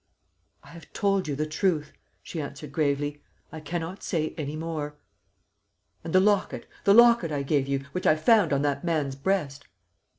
"I 0.63 0.69
have 0.69 0.91
told 0.93 1.27
you 1.27 1.35
the 1.35 1.45
truth," 1.45 1.93
she 2.23 2.41
answered 2.41 2.71
gravely; 2.71 3.21
"I 3.51 3.59
cannot 3.59 4.01
say 4.01 4.33
any 4.35 4.55
more." 4.55 4.97
"And 6.03 6.11
the 6.11 6.19
locket 6.19 6.65
the 6.85 6.95
locket 6.95 7.31
I 7.31 7.43
gave 7.43 7.67
you, 7.67 7.85
which 7.91 8.07
I 8.07 8.15
found 8.15 8.51
on 8.51 8.63
that 8.63 8.83
man's 8.83 9.15
breast?" 9.15 9.67